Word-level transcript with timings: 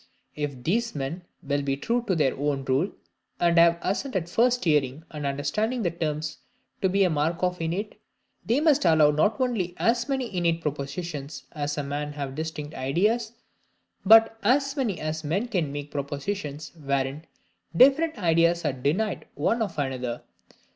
If 0.35 0.63
these 0.63 0.95
men 0.95 1.25
will 1.43 1.61
be 1.61 1.77
true 1.77 2.03
to 2.07 2.15
their 2.15 2.35
own 2.35 2.65
rule, 2.65 2.89
and 3.39 3.59
have 3.59 3.77
assent 3.83 4.15
at 4.15 4.27
first 4.29 4.65
hearing 4.65 5.03
and 5.11 5.27
understanding 5.27 5.83
the 5.83 5.91
terms 5.91 6.39
to 6.81 6.89
be 6.89 7.03
a 7.03 7.09
mark 7.11 7.43
of 7.43 7.61
innate, 7.61 8.01
they 8.43 8.61
must 8.61 8.83
allow 8.83 9.11
not 9.11 9.39
only 9.39 9.75
as 9.77 10.09
many 10.09 10.35
innate 10.35 10.59
propositions, 10.63 11.43
as 11.51 11.77
men 11.77 12.13
have 12.13 12.33
distinct 12.33 12.73
ideas; 12.73 13.33
but 14.03 14.39
as 14.41 14.75
many 14.75 14.99
as 14.99 15.23
men 15.23 15.47
can 15.47 15.71
make 15.71 15.91
propositions 15.91 16.71
wherein, 16.83 17.25
different 17.77 18.17
ideas 18.17 18.65
are 18.65 18.73
denied 18.73 19.27
one 19.35 19.61
of 19.61 19.77
another. 19.77 20.23